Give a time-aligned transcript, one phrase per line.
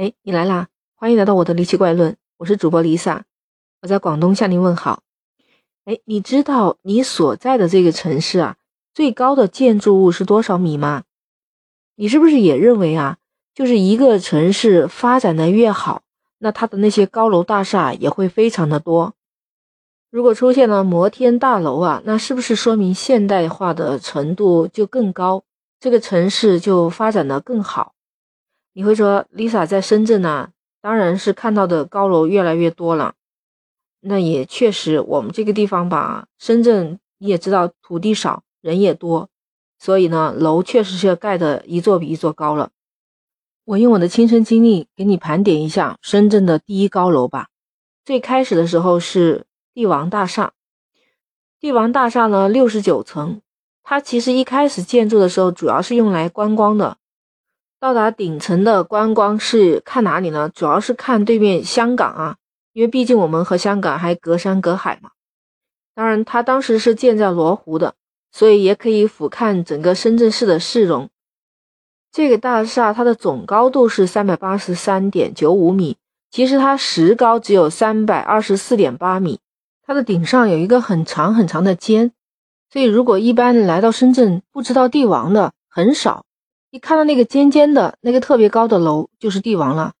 [0.00, 0.68] 哎，你来啦！
[0.94, 3.20] 欢迎来到我的离奇怪论，我是主播 Lisa，
[3.82, 5.02] 我在广东向您问好。
[5.84, 8.56] 哎，你知道你所在的这个城市啊，
[8.94, 11.02] 最高的建筑物是多少米吗？
[11.96, 13.18] 你是不是也认为啊，
[13.54, 16.00] 就是一个城市发展的越好，
[16.38, 19.12] 那它的那些高楼大厦也会非常的多？
[20.10, 25.44] 如果出现了摩天大楼啊，那是不是说明现代化的程度就更高，
[25.78, 27.92] 这个城市就发展的更好？
[28.72, 30.50] 你会说，Lisa 在深圳呢，
[30.80, 33.14] 当然是看到的高楼越来越多了。
[34.00, 39.28] 那也确实，我们这个地方吧，深圳你也知道，土地少，人也多，
[39.78, 42.70] 所以呢，楼确实是盖的一座比一座高了。
[43.64, 47.48] 我用我的亲身经历给你盘点一下深圳的第一高楼吧。
[48.04, 50.52] 最开始的时候是帝王大厦，
[51.60, 53.42] 帝王大厦呢六十九层，
[53.82, 56.96] 它其实一开始建筑的时候主要是用来观光的。
[57.80, 60.50] 到达顶层的观光是看哪里呢？
[60.54, 62.36] 主要是看对面香港啊，
[62.74, 65.12] 因为毕竟我们和香港还隔山隔海嘛。
[65.94, 67.94] 当然，它当时是建在罗湖的，
[68.32, 71.08] 所以也可以俯瞰整个深圳市的市容。
[72.12, 75.96] 这个大厦它的总高度是三百八十三点九五米，
[76.30, 79.40] 其实它实高只有三百二十四点八米。
[79.86, 82.12] 它的顶上有一个很长很长的尖，
[82.70, 86.26] 所以如果一般来到深圳不知道帝王的很少。
[86.70, 89.94] 一看到那个尖尖的那个特别高的楼，就是帝王了。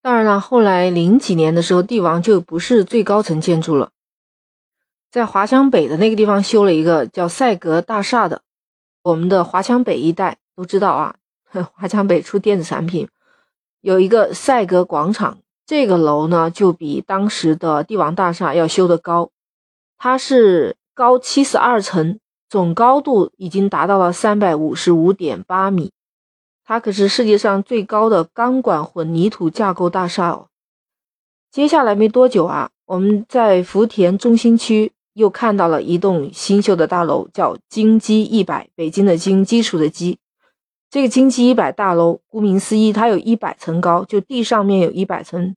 [0.00, 3.90] 当然了，后来零几年的时候，帝王就不是最高层建筑了，
[5.10, 8.42] 在华强北的那个地方修了一个叫赛格大厦的。
[9.02, 11.16] 我们的华强北一带都知道啊，
[11.74, 13.08] 华强北出电子产品，
[13.80, 19.32] 有一个赛格广场，这个楼呢就比当时的帝王大厦要修的高，
[19.98, 22.20] 它是高七十二层。
[22.50, 25.92] 总高度已经达到了三百五十五点八米，
[26.64, 30.48] 它可是世界上最高的钢管混凝土架构大厦哦。
[31.52, 40.18] 接下来没多久啊，我们在福田中心区又看到了一栋新修的大楼，叫金基一百，北京的金，基础的基。
[40.90, 45.54] 这个金基一百大楼，顾名思义，它有一百层高，就地上面有一百层，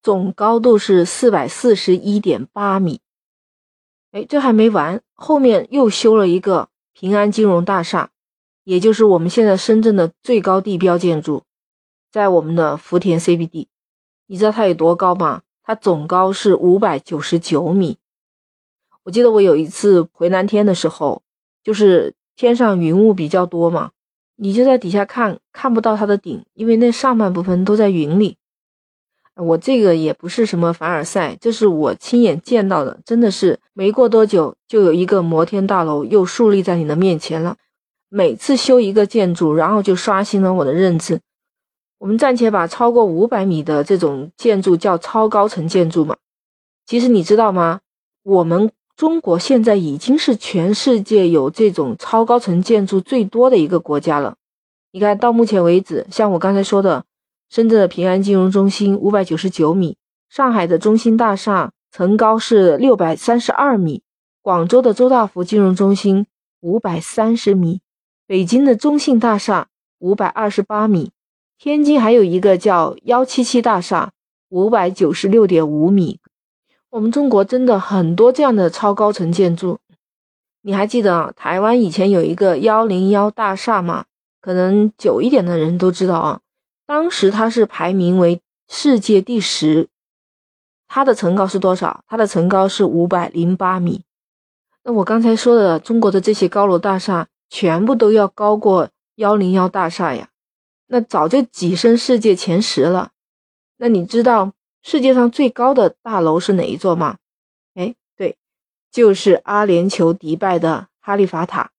[0.00, 3.00] 总高度是四百四十一点八米。
[4.12, 8.10] 哎，这还没完，后面又修了一个平安金融大厦，
[8.62, 11.44] 也就是我们现在深圳的最高地标建筑，
[12.10, 13.68] 在我们的福田 CBD。
[14.26, 15.40] 你知道它有多高吗？
[15.62, 17.96] 它总高是五百九十九米。
[19.04, 21.22] 我记得我有一次回南天的时候，
[21.64, 23.92] 就是天上云雾比较多嘛，
[24.36, 28.36] 你就在底下看，看不到它的顶，因为那上半部分都在云里。
[29.36, 37.56] 我这个也不是什么凡尔赛，这是我亲眼见到的，真的是没过多久就有一个摩天大楼又树立在你的面前了。
[38.10, 41.20] 每次修一个建筑，然后就刷新了我的认知。
[41.98, 46.16] 我们暂且把超过五百米的这种建筑叫超高层建筑嘛。
[46.84, 47.80] 其实你知道吗？
[48.22, 54.36] 我们中国现在已经是全世界有这种超高层建筑最多的一个国家了。
[54.90, 57.04] 你看到目前为止，像我刚才说的。
[57.52, 59.98] 深圳的平安金融中心五百九十九米，
[60.30, 64.02] 上海的中心大厦层高是六百三十二米，
[64.40, 66.24] 广州的周大福金融中心
[66.60, 67.82] 五百三十米，
[68.26, 69.68] 北京的中信大厦
[69.98, 71.10] 五百二十八米，
[71.58, 74.12] 天津还有一个叫幺七七大厦
[74.48, 76.20] 五百九十六点五米。
[76.88, 79.78] 我们中国真的很多这样的超高层建筑。
[80.62, 84.06] 你还记得台湾以前有一个幺零幺大厦吗？
[84.40, 86.40] 可能久一点的人都知道啊。
[86.86, 89.88] 当时它是排名为世界第十，
[90.88, 92.04] 它的层高是多少？
[92.06, 94.04] 它的层高是五百零八米。
[94.84, 100.30] 那我刚才说的中国的这些高楼大厦，全部都要高过幺零幺大厦呀，
[100.88, 103.12] 那早就跻身世界前十了。
[103.76, 107.18] 那你知道世界上最高的大楼是哪一座吗？
[107.74, 108.36] 哎，对，
[108.90, 111.70] 就是阿联酋迪拜的哈利法塔，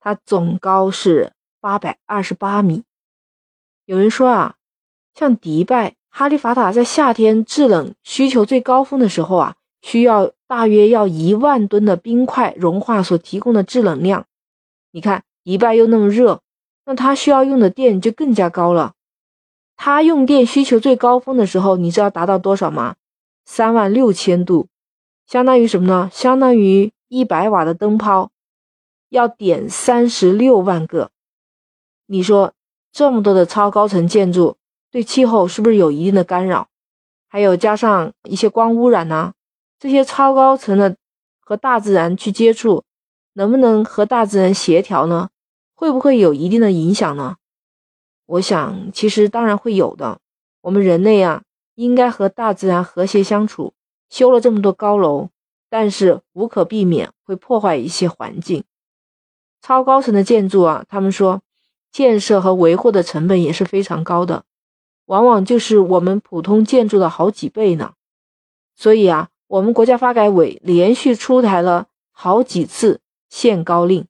[0.00, 2.82] 它总高是八百二十八米。
[3.90, 4.54] 有人说啊，
[5.16, 14.26] 像迪拜、哈利法塔在夏天制冷需求最高峰的时候啊，需要大约要一万吨的冰块融化所提供的制冷量。
[14.92, 16.40] 你看迪拜又那么热，
[16.84, 18.94] 那它需要用的电就更加高了。
[19.76, 22.94] 它用电需求最高峰的时候，你知道达到多少吗？
[23.44, 24.68] 三万六千度，
[25.26, 26.08] 相当于什么呢？
[26.12, 28.30] 相当于一百瓦的灯泡
[29.08, 31.10] 要点三十六万个。
[32.06, 32.52] 你说？
[32.92, 34.56] 这么多的超高层建筑
[34.90, 36.68] 对气候是不是有一定的干扰？
[37.28, 39.34] 还有加上一些光污染呢？
[39.78, 40.96] 这些超高层的
[41.38, 42.84] 和大自然去接触，
[43.34, 45.30] 能不能和大自然协调呢？
[45.74, 47.36] 会不会有一定的影响呢？
[48.26, 50.18] 我想，其实当然会有的。
[50.62, 51.42] 我们人类啊，
[51.76, 53.72] 应该和大自然和谐相处，
[54.08, 55.30] 修了这么多高楼，
[55.68, 58.64] 但是无可避免会破坏一些环境。
[59.62, 61.40] 超高层的建筑啊，他们说
[61.92, 64.44] 建设和维护的成本也是非常高的，
[65.06, 67.94] 往往就是我们普通建筑的好几倍呢。
[68.76, 74.06] 所以啊，我们国家发改委连续出台了好几次限高令。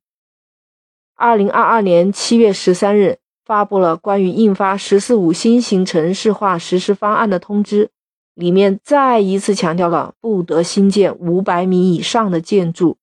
[1.16, 7.90] 二零二二年七月十三日，发布了关于印发“十四五”新型城市化实施方案的通知，
[8.34, 12.96] 里面再一次强调了不得新建五百米以上的建筑，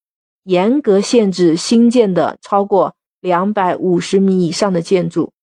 [0.44, 2.95] 严格限制新建的超过
[3.27, 5.33] 两百五十米以上的建筑。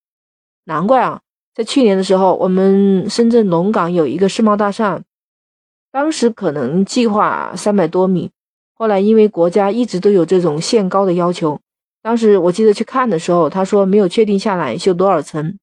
[0.65, 1.21] 难怪啊，
[1.53, 5.03] 在去年的时候，我们深圳龙岗有一个世贸大厦。
[5.91, 8.31] 当时可能计划三百多米，
[8.73, 11.61] 后来因为国家一直都有这种限高的要求，
[12.01, 15.57] 当时我记得去看的时候，他说没有确定下来修多少层。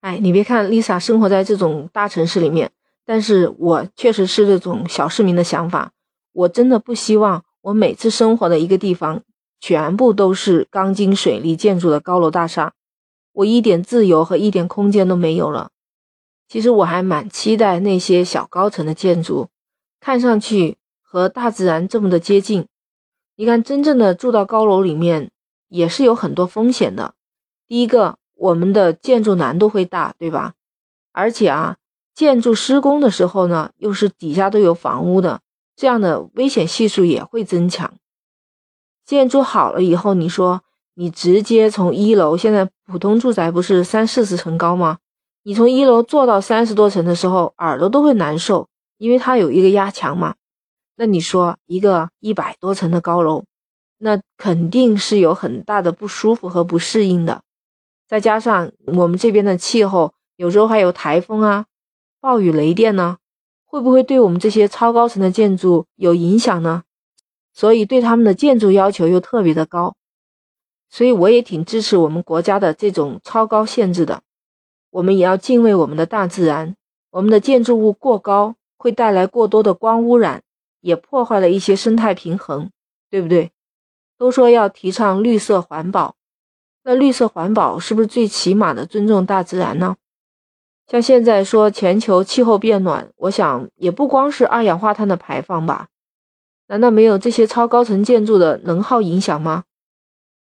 [0.00, 2.72] 哎，你别看 Lisa 生活在这种大城市里面，
[3.06, 5.92] 但是我确实是这种小市民的想法。
[6.32, 9.22] 我真的不希望我每次生活的一个地方
[9.60, 12.72] 全部都是钢筋水泥建筑的高楼大厦，
[13.32, 15.70] 我一点自由和一点空间都没有了。
[16.48, 19.48] 其实我还蛮期待那些小高层的建筑，
[19.98, 22.66] 看上去和大自然这么的接近。
[23.36, 25.30] 你看，真正的住到高楼里面，
[25.68, 27.14] 也是有很多风险的。
[27.66, 30.54] 第一个，我们的建筑难度会大，对吧？
[31.12, 31.78] 而且啊，
[32.14, 35.40] 建筑施工的时候呢，又是底下都有房屋的，
[35.74, 37.94] 这样的危险系数也会增强。
[39.04, 40.62] 建筑好了以后，你说
[40.94, 44.98] 你直接从一楼，现在普通住宅不是三四十层高吗？
[45.42, 50.34] 你从一楼坐到三十多层的时候，耳朵都会难受，因为它有一个压强嘛。
[50.96, 53.44] 那你说一个一百多层的高楼，
[53.98, 57.42] 那肯定是有很大的不舒服和不适应的。
[58.08, 61.66] 再加上我们这边的气候，有时候还有台风啊、
[62.20, 63.18] 暴雨雷电呢，
[63.64, 66.84] 会不会对我们这些超高层的建筑有影响呢？
[67.54, 69.94] 所以对他们的建筑要求又特别的高，
[70.90, 74.22] 所以我也挺支持我们国家的这种超高限制的。
[74.90, 76.76] 我们也要敬畏我们的大自然。
[77.10, 80.42] 我们的建筑物过高会带来过多的光污染，
[80.80, 82.70] 也破坏了一些生态平衡，
[83.08, 83.52] 对不对？
[84.18, 86.16] 都说要提倡绿色环保，
[86.82, 89.96] 那绿色环保是不是最起码的尊重大自然呢？
[90.88, 95.88] 像现在说全球气候变暖，我想也不光是二氧化碳的排放吧？
[96.74, 99.62] 难道没有这些超高层建筑的能耗影响吗？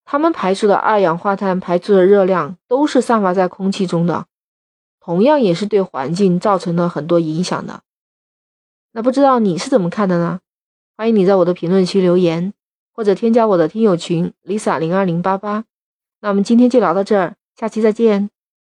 [0.05, 4.27] 它们排出的二氧化碳、排出的热量都是散发在空气中的。
[5.01, 7.83] 同样也是对环境造成了很多影响的。
[8.93, 10.39] 那不知道你是怎么看的呢？
[10.97, 12.55] 欢迎你在我的评论区留言，
[12.93, 15.65] 或者添加我的听友群 Lisa 零二零八八。
[16.21, 18.31] 那我们今天就聊到这儿，下期再见。